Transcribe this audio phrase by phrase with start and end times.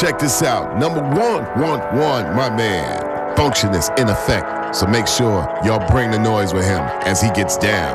[0.00, 0.78] check this out.
[0.78, 3.36] Number one, one, one, my man.
[3.36, 4.74] Function is in effect.
[4.74, 7.92] So make sure y'all bring the noise with him as he gets down.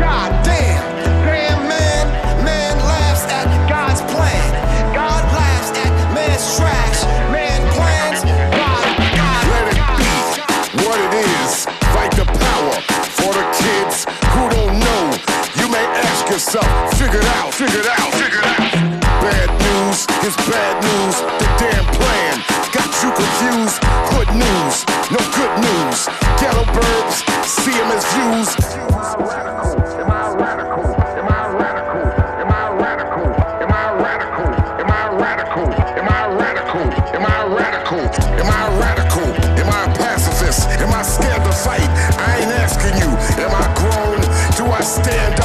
[0.00, 0.82] God damn,
[1.68, 2.06] man,
[2.44, 4.50] man laughs at God's plan.
[4.94, 6.42] God laughs at man's
[7.30, 8.20] man plans.
[8.50, 8.90] God,
[9.54, 11.66] let it be what it is.
[11.94, 12.74] Fight the power
[13.14, 15.04] for the kids who don't know.
[15.62, 16.66] You may ask yourself,
[16.98, 19.00] figure it out, figure it out, figure it out.
[19.22, 19.63] Bad
[19.94, 21.16] news is bad news.
[21.38, 22.42] The damn plan
[22.74, 23.78] got you confused.
[24.10, 24.76] Good news,
[25.14, 26.08] no good news.
[26.40, 28.50] Ghetto birds, see them as views.
[28.74, 30.86] Am I radical?
[31.14, 32.06] Am I radical?
[32.42, 33.28] Am I radical?
[33.62, 35.68] Am I radical?
[36.02, 36.86] Am I radical?
[37.14, 38.02] Am I radical?
[38.40, 39.28] Am I radical?
[39.62, 40.68] Am I a pacifist?
[40.82, 41.88] Am I scared to fight?
[42.18, 43.10] I ain't asking you.
[43.44, 44.20] Am I grown?
[44.56, 45.43] Do I stand up?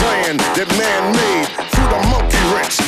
[0.00, 2.78] plan that man made through the monkey wrench.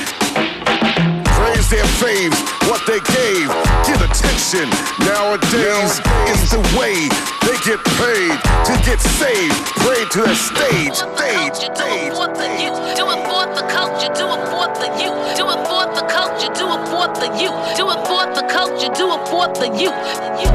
[1.39, 3.47] Praise their faves, what they gave.
[3.87, 4.69] Get attention.
[5.07, 7.09] Nowadays, is the way
[7.47, 8.37] they get paid
[8.69, 9.55] to get saved.
[9.81, 10.97] Pray to the stage.
[10.99, 11.59] stage.
[11.73, 12.73] Do it for the you.
[12.99, 14.13] Do it for the culture.
[14.13, 15.21] Do it for the youth.
[15.37, 16.53] Do it for the culture.
[16.53, 17.59] Do it for the youth.
[17.77, 18.93] Do it for the culture.
[18.93, 19.97] Do it for the youth.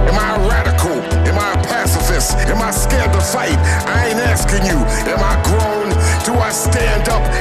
[0.09, 0.97] Am I a radical?
[1.29, 2.37] Am I a pacifist?
[2.37, 3.57] Am I scared to fight?
[3.87, 4.77] I ain't asking you.
[5.09, 5.82] Am I grown?
[6.25, 7.32] Do I stand up?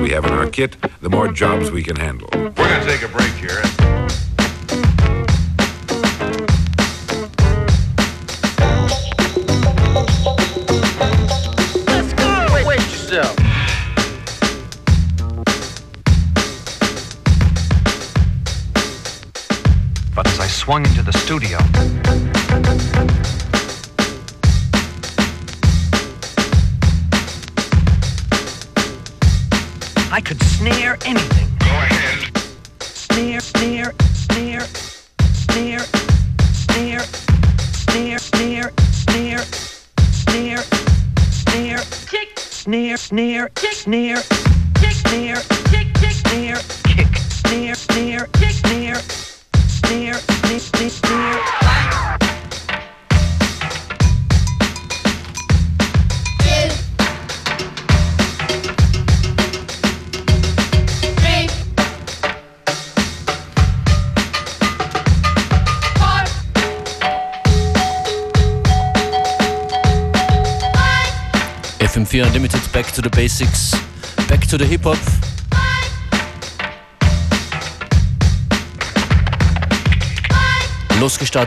[0.00, 2.28] We have in our kit, the more jobs we can handle.
[2.32, 3.27] We're gonna take a break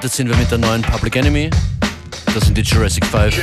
[0.01, 1.49] Losgestartet sind wir mit der neuen Public Enemy.
[2.33, 3.35] Das sind die Jurassic 5.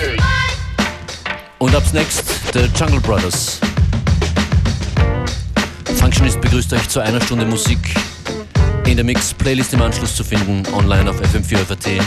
[1.58, 3.60] Und ab's next, The Jungle Brothers.
[5.96, 7.78] Functionist begrüßt euch zu einer Stunde Musik
[8.86, 12.00] in der Mix-Playlist im Anschluss zu finden, online auf FM4FAT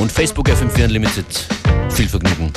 [0.00, 1.26] und Facebook FM4 Unlimited.
[1.90, 2.52] Viel Vergnügen.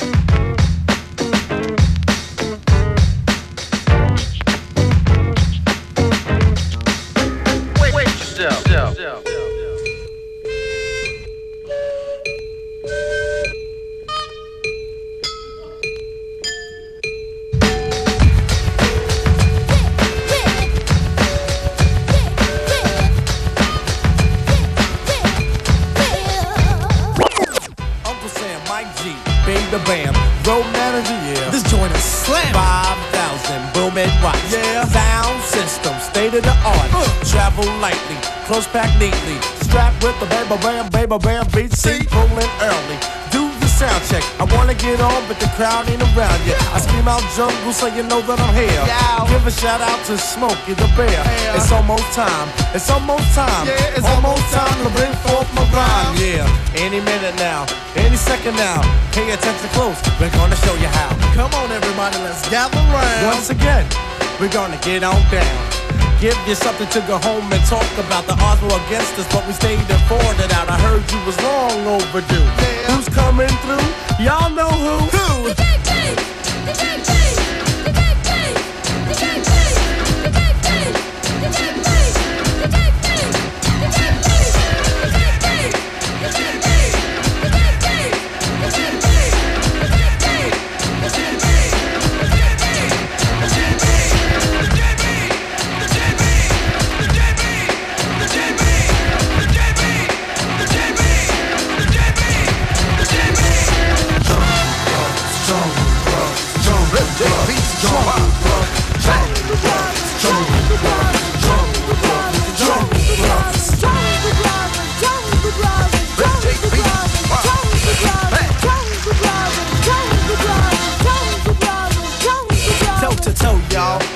[7.78, 9.33] Wait, wait yourself.
[40.54, 41.72] With the baby bam, baby bam beat.
[41.72, 42.98] Seat rolling early.
[43.30, 44.22] Do the sound check.
[44.38, 46.58] I wanna get on, but the crowd ain't around yet.
[46.72, 48.84] I scream out jungle so you know that I'm here.
[49.28, 51.22] Give a shout out to Smokey the Bear.
[51.54, 52.48] It's almost time.
[52.74, 53.66] It's almost time.
[53.66, 56.14] Yeah, it's almost time to bring forth my rhyme.
[56.18, 56.46] Yeah,
[56.76, 57.66] any minute now,
[57.96, 58.82] any second now.
[59.12, 59.98] Pay attention close.
[60.20, 61.10] We're gonna show you how.
[61.34, 63.26] Come on, everybody, let's gather round.
[63.26, 63.86] Once again,
[64.38, 65.73] we're gonna get on down.
[66.24, 68.26] Give you something to go home and talk about.
[68.26, 70.70] The odds were against us, but we stayed and fought it out.
[70.70, 72.48] I heard you was long overdue.
[72.88, 74.24] Who's coming through?
[74.24, 75.04] Y'all know who?
[75.04, 75.48] Who?
[75.48, 77.23] The toe to toe, y'all.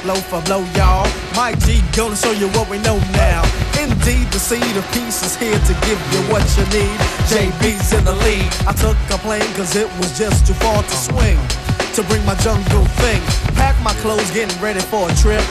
[0.09, 1.07] Low for low, y'all.
[1.37, 3.43] Mike G gonna show you what we know now.
[3.79, 6.97] Indeed, the seed of peace is here to give you what you need.
[7.29, 8.49] JB's in the lead.
[8.67, 11.39] I took a plane cause it was just too far to swing.
[11.93, 13.21] To bring my jungle thing.
[13.55, 15.45] Pack my clothes, getting ready for a trip.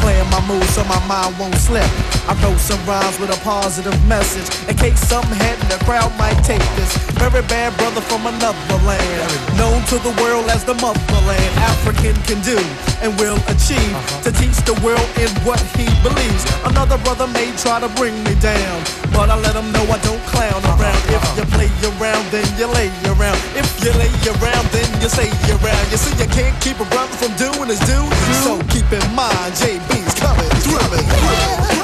[0.00, 1.86] Playing my moves so my mind won't slip.
[2.28, 4.46] I wrote some rhymes with a positive message.
[4.68, 6.96] In case something happened, the crowd might take this.
[7.18, 9.30] Very bad brother from another land.
[9.58, 11.52] Known to the world as the motherland.
[11.58, 12.58] African can do
[13.02, 13.94] and will achieve.
[13.94, 14.22] Uh-huh.
[14.26, 16.42] To teach the world in what he believes.
[16.64, 18.76] Another brother may try to bring me down.
[19.12, 20.98] But I let him know I don't clown around.
[21.14, 23.38] If you play around, then you lay around.
[23.54, 25.84] If you lay around, then you say around.
[25.90, 28.06] You see, you can't keep a brother from doing his due.
[28.42, 30.82] So keep in mind, JB's coming through.
[30.82, 31.81] Now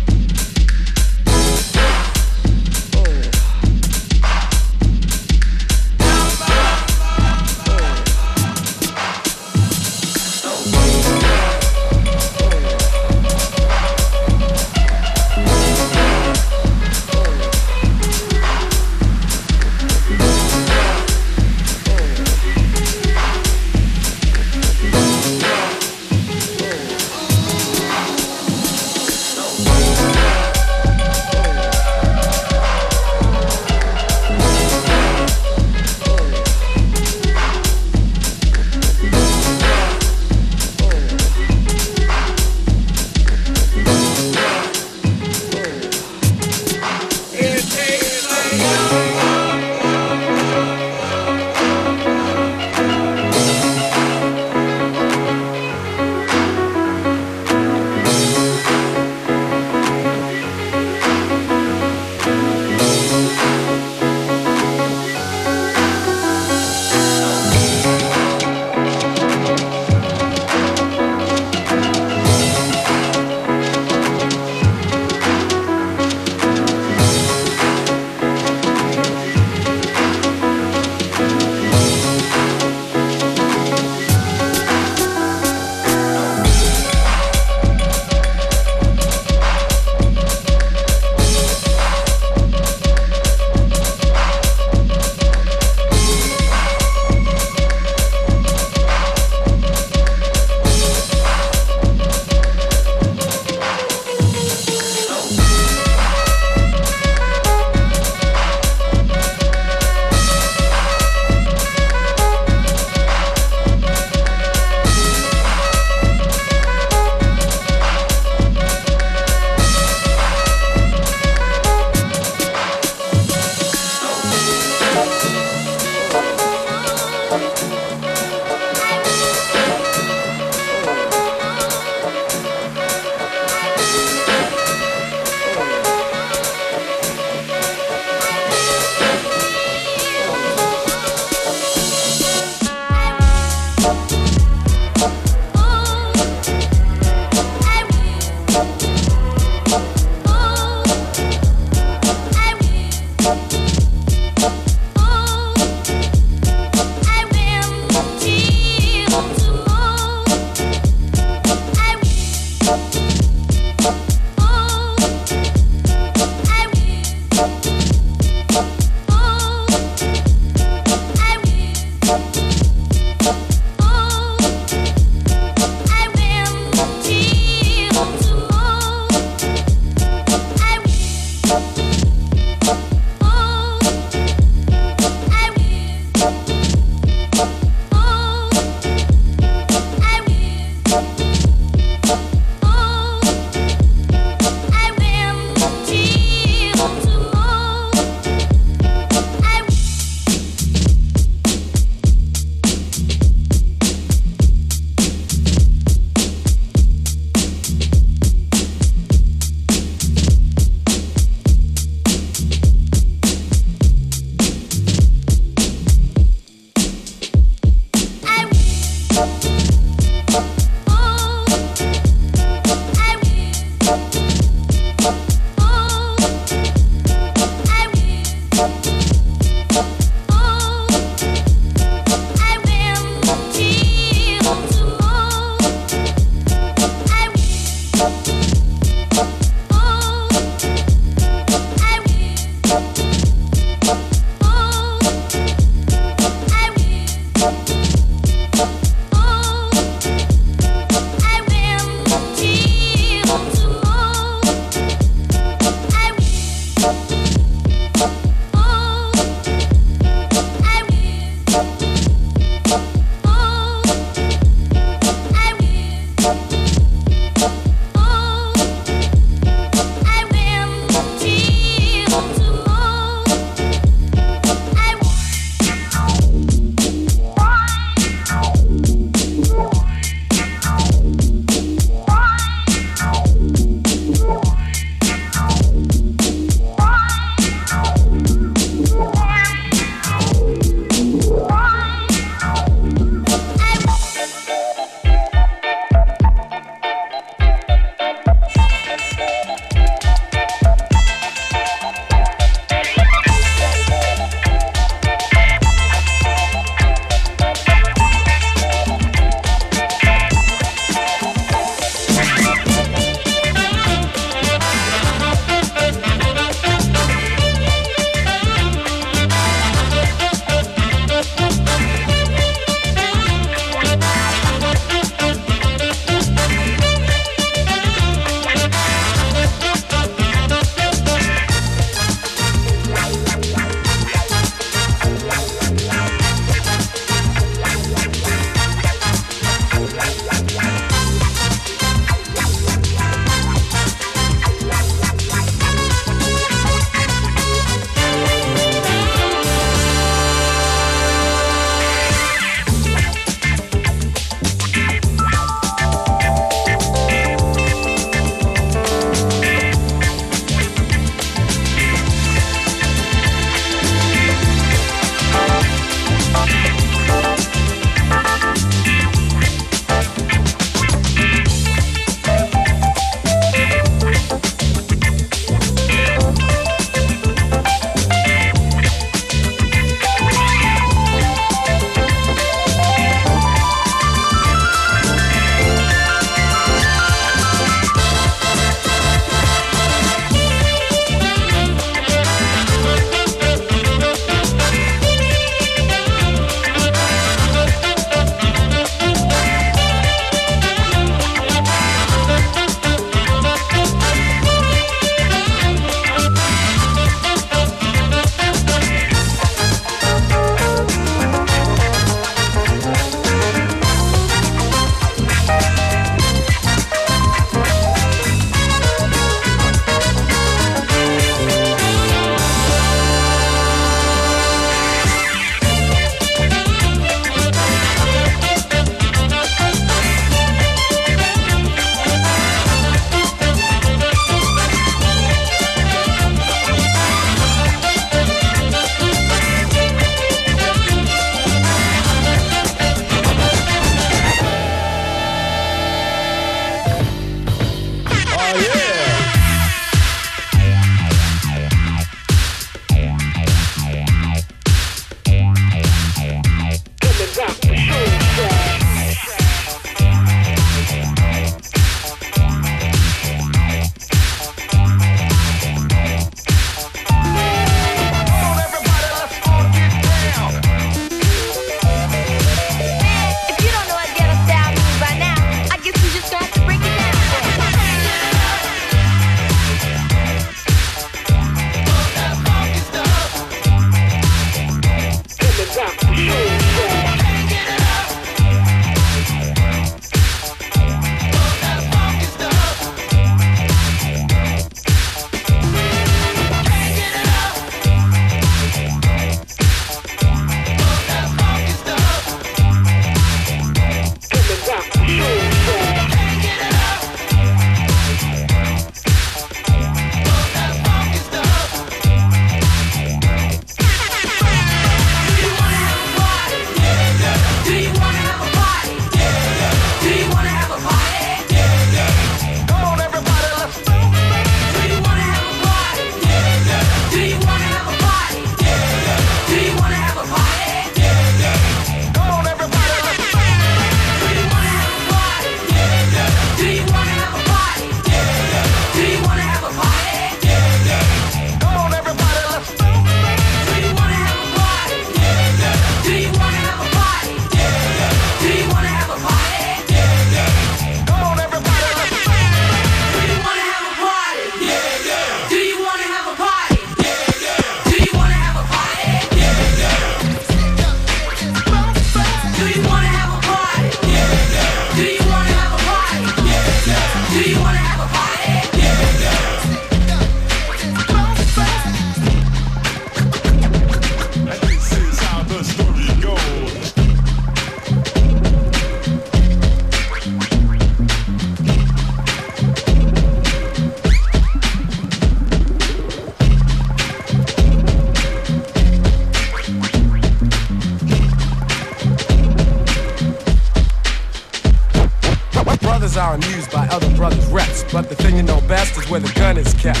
[596.16, 597.84] are amused by other brothers' reps.
[597.92, 600.00] But the thing you know best is where the gun is kept.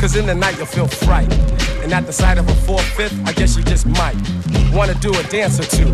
[0.00, 1.32] Cause in the night you'll feel fright.
[1.82, 4.16] And at the sight of a four-fifth, I guess you just might
[4.72, 5.90] wanna do a dance or two.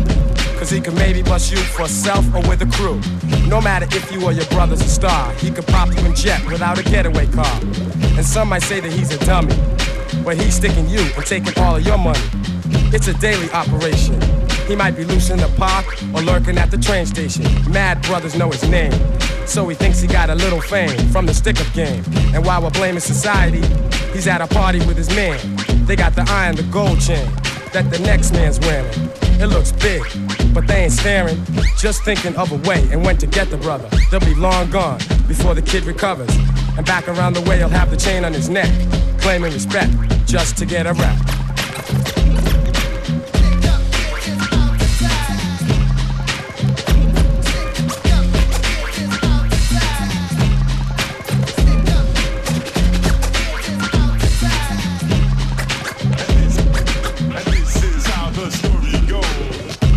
[0.57, 2.99] Cause he could maybe bust you for self or with a crew.
[3.47, 6.45] No matter if you or your brother's a star, he could pop you in jet
[6.45, 7.59] without a getaway car.
[8.17, 9.55] And some might say that he's a dummy,
[10.23, 12.19] but he's sticking you and taking all of your money.
[12.93, 14.21] It's a daily operation.
[14.67, 17.43] He might be loose in the park or lurking at the train station.
[17.71, 18.93] Mad brothers know his name.
[19.51, 22.05] So he thinks he got a little fame from the stick up game.
[22.33, 23.59] And while we're blaming society,
[24.13, 25.37] he's at a party with his man.
[25.85, 27.29] They got the and the gold chain
[27.73, 28.89] that the next man's wearing.
[29.41, 30.03] It looks big,
[30.53, 31.43] but they ain't staring.
[31.77, 33.89] Just thinking of a way and when to get the brother.
[34.09, 36.33] They'll be long gone before the kid recovers.
[36.77, 38.71] And back around the way, he'll have the chain on his neck,
[39.19, 39.91] claiming respect
[40.25, 42.60] just to get a rap.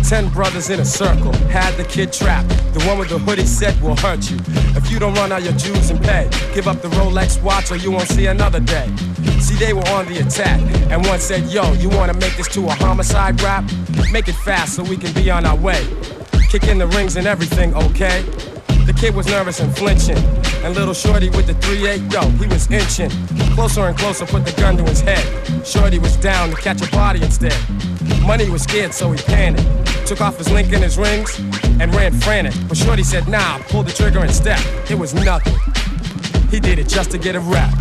[0.07, 2.49] Ten brothers in a circle had the kid trapped.
[2.75, 4.37] The one with the hoodie said will hurt you.
[4.77, 7.75] If you don't run out your dues and pay, give up the Rolex watch or
[7.77, 8.87] you won't see another day.
[9.39, 12.67] See, they were on the attack, and one said, Yo, you wanna make this to
[12.67, 13.63] a homicide rap?
[14.11, 15.83] Make it fast so we can be on our way.
[16.49, 18.21] Kick in the rings and everything, okay?
[18.85, 20.17] The kid was nervous and flinching.
[20.63, 23.09] And little Shorty with the 3-8, yo, he was inching.
[23.55, 25.25] Closer and closer, put the gun to his head.
[25.65, 27.57] Shorty was down to catch a body instead.
[28.21, 29.84] Money was scared, so he panicked.
[30.05, 31.39] Took off his link and his rings
[31.79, 32.53] and ran frantic.
[32.67, 34.59] But Shorty said, nah, pull the trigger and step.
[34.89, 35.55] It was nothing.
[36.51, 37.73] He did it just to get a rap.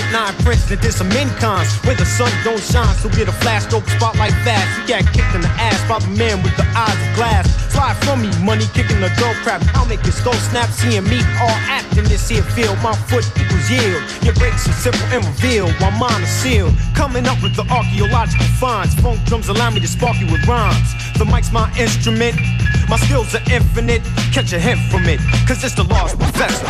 [0.00, 2.88] Put nine prints and did some incons where the sun don't shine.
[3.04, 4.64] So get a flash stroke spotlight fast.
[4.80, 7.44] You got kicked in the ass by the man with the eyes of glass.
[7.68, 9.60] Slide from me, money kicking the dope crap.
[9.76, 10.70] I'll make your skull snap.
[10.72, 12.80] Seeing me all acting this here field.
[12.80, 14.00] My foot equals yield.
[14.24, 16.72] Your breaks are simple and revealed while mine are sealed.
[16.96, 18.94] Coming up with the archaeological finds.
[19.04, 20.96] Funk drums allow me to spark you with rhymes.
[21.20, 22.40] The mic's my instrument.
[22.88, 24.00] My skills are infinite.
[24.32, 26.64] Catch a hint from it, cause it's the large professor.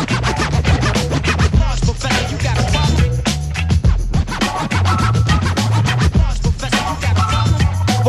[1.55, 3.00] Large professor, you got.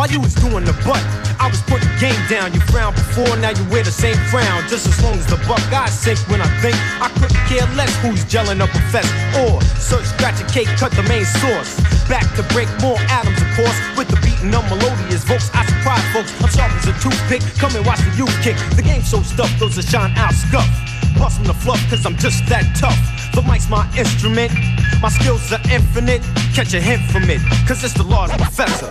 [0.03, 0.99] While you was doing the butt,
[1.39, 2.51] I was putting game down.
[2.51, 4.67] You frowned before, now you wear the same frown.
[4.67, 7.95] Just as long as the buck I sink when I think I couldn't care less
[8.03, 9.07] who's gelling up a fest.
[9.39, 11.79] Or search, scratch a cake, cut the main source.
[12.11, 13.79] Back to break more atoms, of course.
[13.95, 16.35] With the beating of melodious vocals, I surprise folks.
[16.43, 17.47] I'm sharp as a toothpick.
[17.63, 18.59] Come and watch the youth kick.
[18.75, 20.67] The game's so stuffed, those that shine out scuff.
[21.15, 22.99] Bustin' the fluff, cause I'm just that tough.
[23.39, 24.51] The mic's my instrument.
[24.99, 26.27] My skills are infinite.
[26.59, 27.39] Catch a hint from it,
[27.71, 28.91] cause it's the large professor.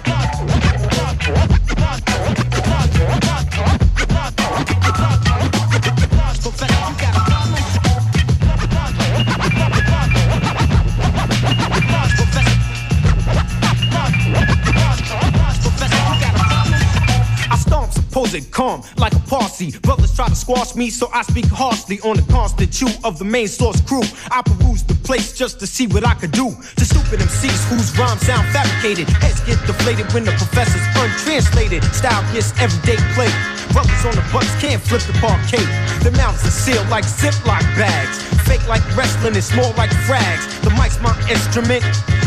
[18.97, 19.71] Like a posse.
[19.79, 23.25] Brothers try to squash me, so I speak harshly on the constant chew of the
[23.25, 24.03] main source crew.
[24.31, 27.97] I peruse the place just to see what I could do to stupid MCs whose
[27.97, 29.09] rhymes sound fabricated.
[29.09, 31.83] Heads get deflated when the professor's untranslated.
[31.93, 33.31] Style gets everyday play.
[33.71, 35.63] Brothers on the bus can't flip the parquet.
[36.03, 38.21] Their mouths are sealed like Ziploc bags.
[38.47, 40.43] Fake like wrestling, it's more like frags.
[40.61, 41.83] The mic's my instrument.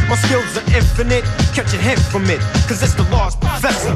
[0.08, 1.24] My skills are infinite.
[1.54, 3.94] Catch a hint from it, cause it's the large professor.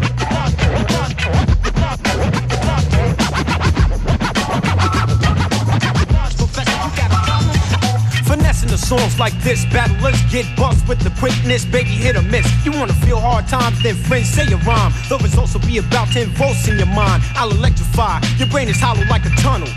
[8.89, 12.49] Songs like this, battlers get bust with the quickness, baby hit or miss.
[12.65, 14.93] You wanna feel hard times, then friends say a rhyme.
[15.11, 17.23] The results will be about 10 volts in your mind.
[17.35, 19.69] I'll electrify, your brain is hollow like a tunnel.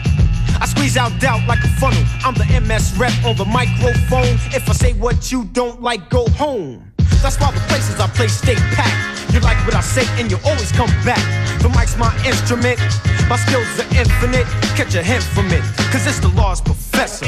[0.62, 2.02] I squeeze out doubt like a funnel.
[2.24, 4.40] I'm the MS rep on the microphone.
[4.56, 6.90] If I say what you don't like, go home.
[7.22, 9.34] That's why the places I play stay packed.
[9.34, 11.20] You like what I say and you always come back.
[11.62, 12.80] The mic's my instrument.
[13.28, 14.48] My skills are infinite.
[14.80, 17.28] Catch a hint from it, cause it's the large professor.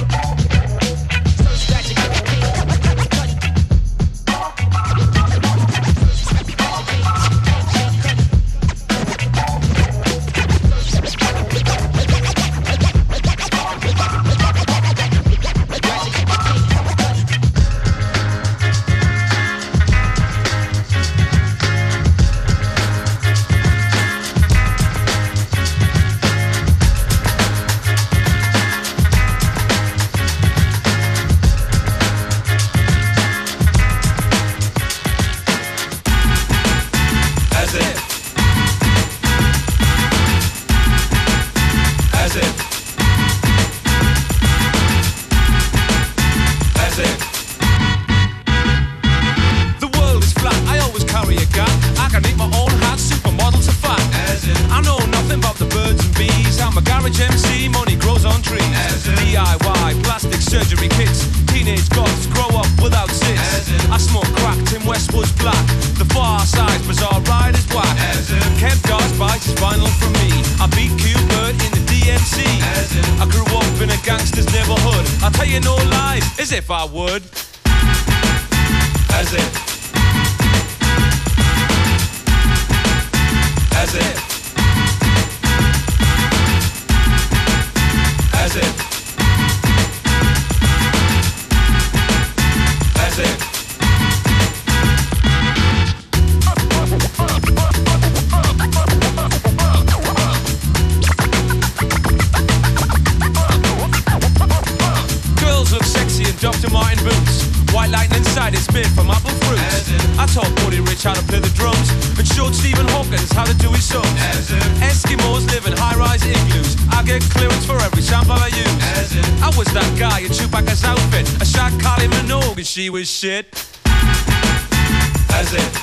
[122.64, 123.46] and she was shit.
[123.86, 125.74] As it.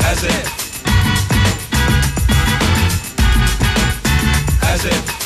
[0.00, 0.46] As it.
[4.62, 5.21] As it.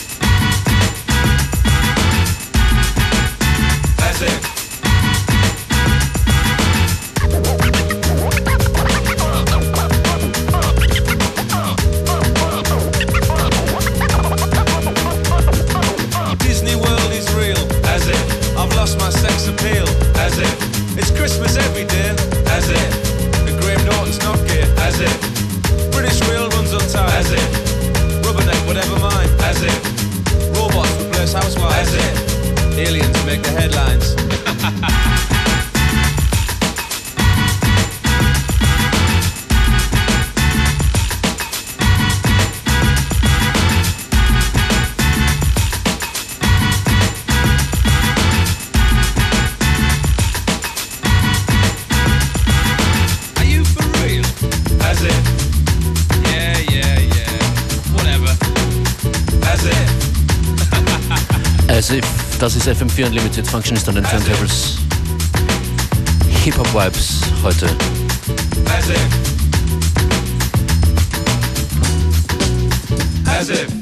[62.96, 64.78] FM4 Unlimited Functionist an den Turntables.
[66.44, 67.66] Hip-Hop Vibes heute.
[68.66, 68.98] As if.
[73.26, 73.75] As if.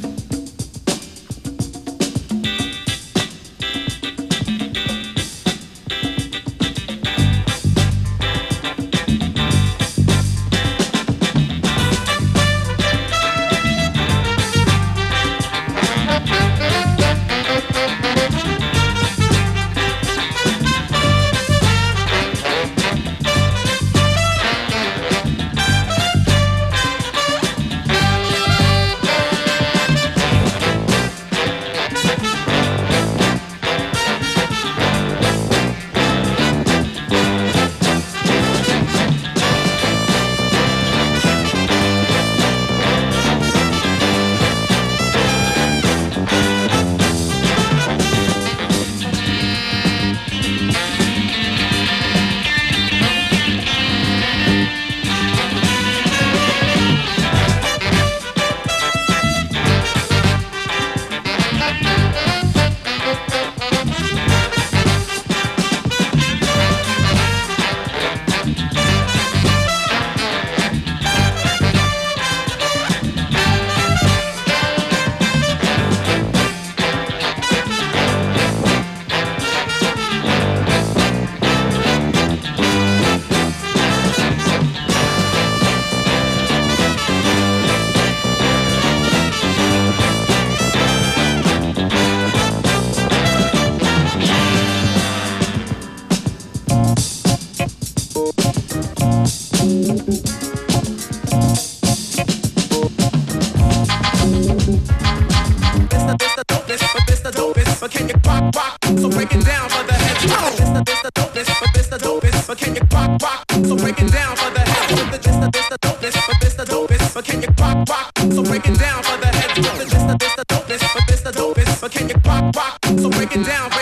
[118.33, 119.69] So break it down for the heads.
[119.69, 121.81] But this the this the dopest, but this the dopest.
[121.81, 122.79] But can you rock rock?
[122.99, 123.74] So break it down.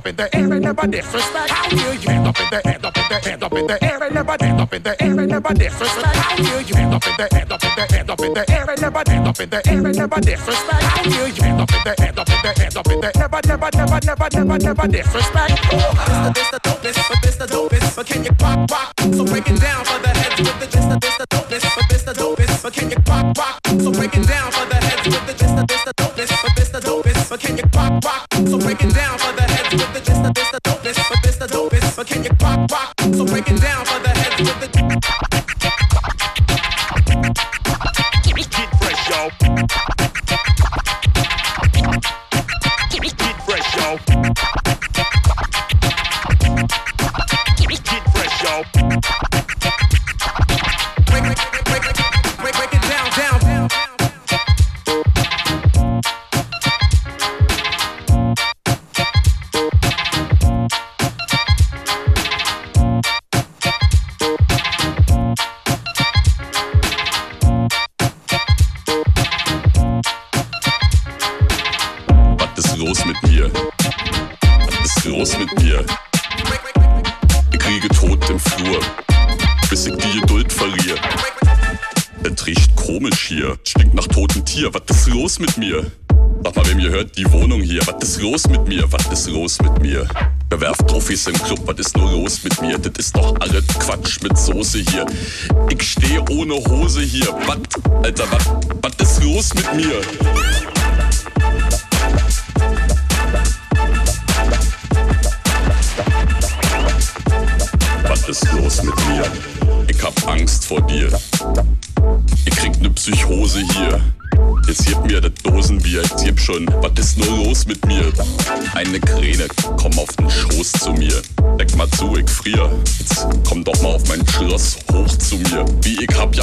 [0.00, 1.50] Up in the air and never disrespect.
[1.50, 2.08] How dare you?
[2.08, 4.36] Hands up in the hands up in the hands up in the air and never
[4.40, 6.16] hands up in the air and never disrespect.
[6.16, 6.74] How dare you?
[6.74, 9.02] Hands up in the hands up in the hands up in the air and never
[9.06, 10.82] hands up in the air and never disrespect.
[10.82, 11.42] How dare you?
[11.42, 13.98] Hands up in the hands up in the hands up in the never never never
[14.00, 15.52] never never never disrespect.
[16.32, 17.96] This the dopest, but this the dopest.
[17.96, 18.88] But can you rock, rock?
[19.12, 21.86] So break it down for the heads with the this the this the dopest, but
[21.92, 22.62] this the dopest.
[22.62, 23.60] But can you rock, rock?
[23.68, 26.52] So break it down for the heads with the this the this the dopest, but
[26.56, 27.28] this the dopest.
[27.28, 28.24] But can you rock, rock?
[28.48, 29.49] So break it down for the
[30.36, 31.96] with the dopest, but this the dopest.
[31.96, 32.94] But can you rock, rock?
[33.14, 33.89] So break it down
[91.10, 91.60] Trophys im Club?
[91.64, 92.78] Was ist nur los mit mir?
[92.78, 95.06] Das ist doch alles Quatsch mit Soße hier.
[95.68, 97.26] Ich stehe ohne Hose hier.
[97.46, 97.58] Was?
[98.04, 98.44] Alter, was?
[98.80, 100.00] Was ist los mit mir?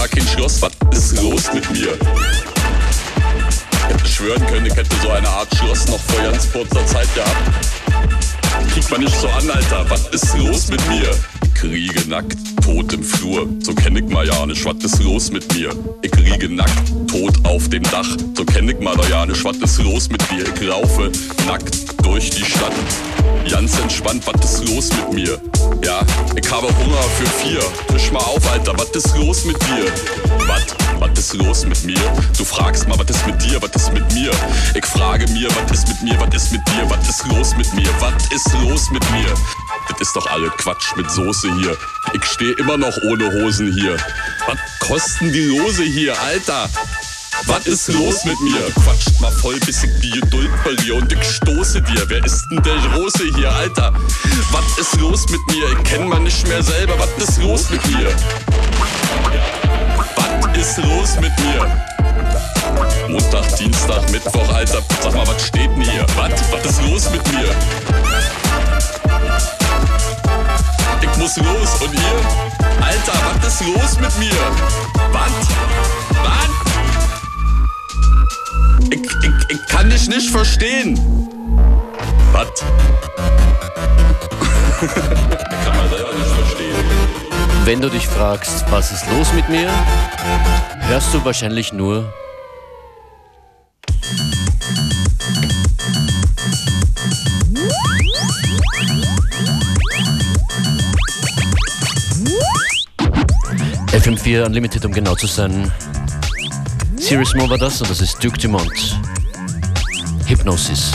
[0.08, 1.98] Ja kein Schloss, was ist los mit mir?
[3.72, 7.14] Ich hätte schwören können, ich hätte so eine Art Schloss noch vor ganz kurzer Zeit
[7.14, 7.36] gehabt.
[8.74, 9.86] Kriegt man nicht so an, Alter.
[9.90, 11.10] Was ist los mit mir?
[11.68, 13.46] Kriege nackt, tot im Flur.
[13.60, 14.48] So kenn ich mal ja.
[14.48, 15.70] Was ist los mit mir?
[16.02, 16.72] Ich kriege nackt,
[17.10, 18.08] tot auf dem Dach.
[18.38, 19.10] So kenn ich mal doch.
[19.44, 20.46] Was ist los mit mir?
[20.48, 21.12] Ich laufe
[21.46, 21.76] nackt
[22.06, 22.72] durch die Stadt.
[23.52, 25.42] Ganz entspannt, was ist los mit mir?
[25.84, 26.00] Ja,
[26.42, 27.60] ich habe Hunger für vier.
[27.90, 28.74] Frisch mal auf, Alter.
[28.78, 29.92] Was ist los mit dir?
[30.48, 30.64] Was?
[31.00, 32.00] Was ist los mit mir?
[32.38, 33.62] Du fragst mal, was ist mit dir?
[33.62, 34.32] Was ist mit mir?
[34.74, 36.20] Ich frage mir, was ist mit mir?
[36.20, 36.90] Was ist mit dir?
[36.90, 37.90] Was ist los mit mir?
[38.00, 39.34] Was ist los mit mir?
[39.90, 41.78] Das ist doch alle Quatsch mit Soße hier.
[42.14, 43.98] Ich stehe immer noch ohne Hosen hier.
[44.46, 46.70] Was kosten die Lose hier, Alter?
[47.46, 48.60] Was ist los mit mir?
[48.84, 52.04] Quatscht mal voll, bis ich die Geduld verliere und ich stoße dir.
[52.08, 53.94] Wer ist denn der Große hier, Alter?
[54.52, 55.66] Was ist los mit mir?
[55.72, 56.94] Ich kenn mal nicht mehr selber.
[56.98, 58.10] Was ist los mit mir?
[60.16, 61.88] Was ist los mit mir?
[63.08, 64.82] Montag, Dienstag, Mittwoch, Alter.
[65.02, 66.06] Sag mal, was steht denn hier?
[66.16, 66.32] Was?
[66.52, 67.56] Was ist los mit mir?
[71.18, 72.86] Muss los und ihr?
[72.86, 74.38] Alter, was ist los mit mir?
[75.12, 75.32] Was?
[76.24, 76.50] Was?
[78.92, 80.98] Ich, ich, ich kann dich nicht verstehen.
[82.32, 82.64] Was?
[84.80, 86.86] kann mal selber nicht verstehen.
[87.66, 89.70] Wenn du dich fragst, was ist los mit mir,
[90.88, 92.14] hörst du wahrscheinlich nur
[103.98, 105.72] FM4 Unlimited, um genau zu sein.
[106.98, 109.00] Serious Mo war das und das ist Duke Dumont.
[110.28, 110.92] Hypnosis.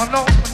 [0.00, 0.47] I know.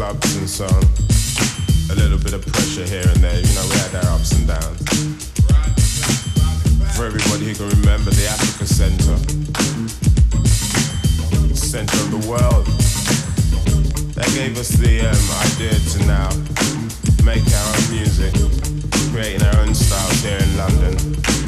[0.00, 0.48] club doing.
[1.90, 4.48] A little bit of pressure here and there, you know, we had our ups and
[4.48, 4.80] downs.
[6.96, 9.16] For everybody who can remember, the Africa Center,
[11.54, 12.64] center of the world,
[14.14, 16.30] that gave us the um, idea to now
[17.22, 18.32] make our own music,
[19.12, 21.39] creating our own styles here in London.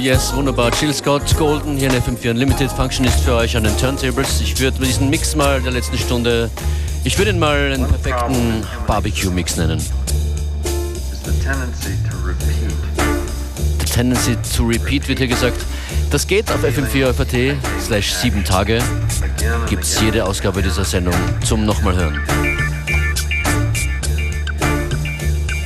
[0.00, 0.70] Yes, wunderbar.
[0.80, 4.40] Jill Scott Golden hier in FM4 Unlimited Functionist für euch an den Turntables.
[4.40, 6.50] Ich würde diesen Mix mal der letzten Stunde,
[7.04, 9.80] ich würde ihn mal einen perfekten Barbecue-Mix nennen.
[11.24, 12.70] the tendency to repeat.
[13.78, 15.64] The Tendency to Repeat wird hier gesagt.
[16.10, 18.80] Das geht auf fm4 slash 7 Tage.
[19.68, 22.20] Gibt es jede Ausgabe dieser Sendung zum nochmal hören.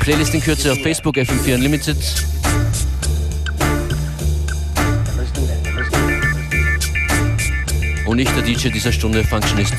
[0.01, 1.97] Playlist in Kürze auf Facebook FM4 Unlimited.
[8.15, 9.75] Und ich, der DJ dieser Stunde, Functionist,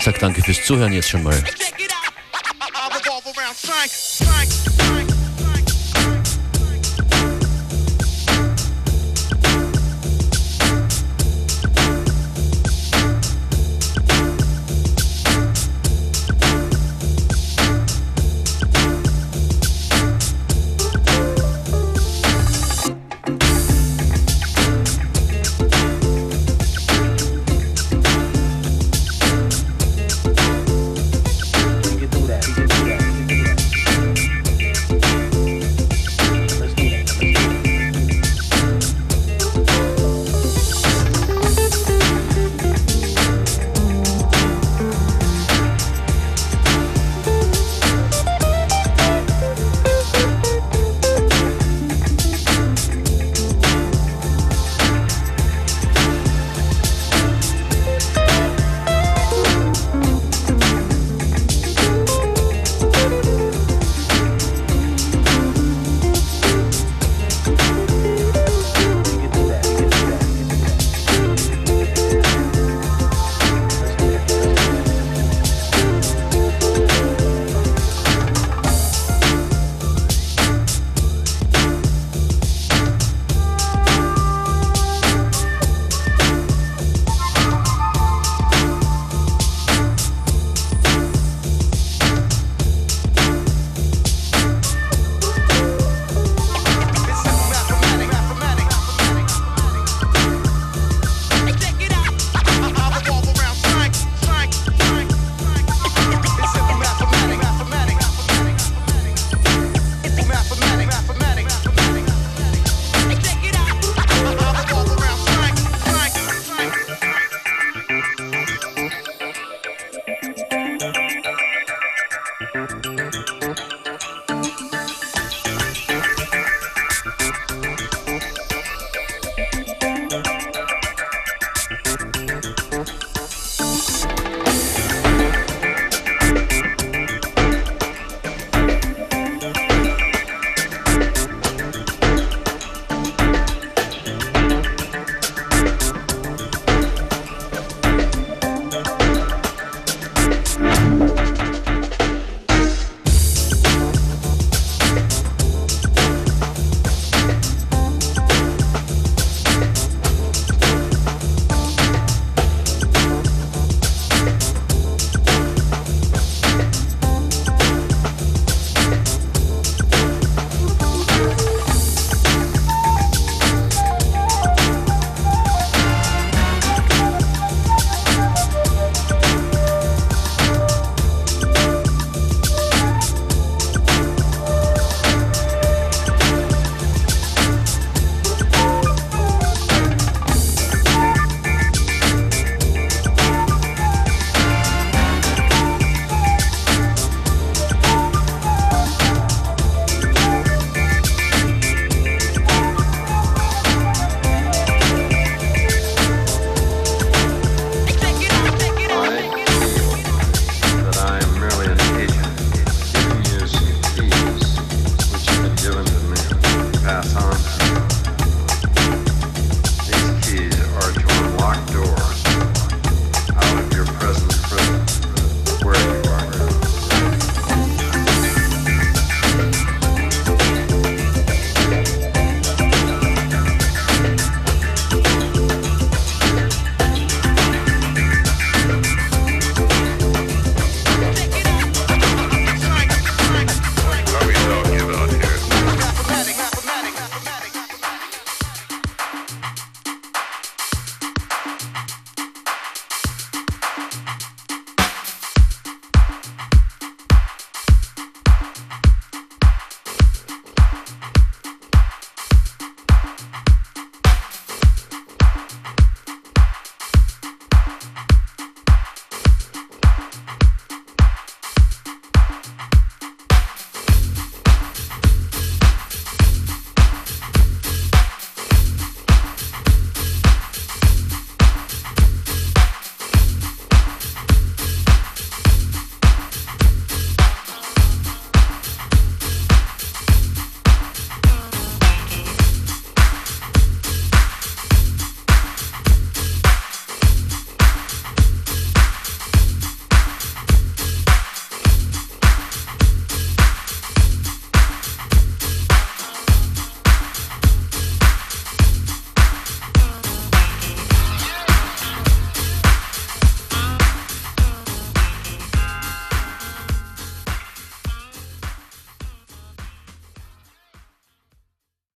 [0.00, 1.40] sag danke fürs Zuhören jetzt schon mal.